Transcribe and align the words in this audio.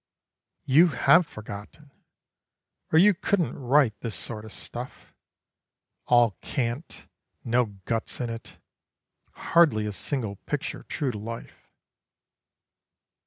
You 0.75 0.87
have 0.87 1.27
forgotten; 1.27 1.91
or 2.91 2.97
you 2.97 3.13
couldn't 3.13 3.53
write 3.55 3.93
This 3.99 4.15
sort 4.15 4.45
of 4.45 4.51
stuff 4.51 5.13
all 6.07 6.31
cant, 6.41 7.05
no 7.43 7.65
guts 7.85 8.19
in 8.19 8.31
it, 8.31 8.57
Hardly 9.33 9.85
a 9.85 9.91
single 9.91 10.37
picture 10.37 10.81
true 10.89 11.11
to 11.11 11.19
life. 11.19 11.69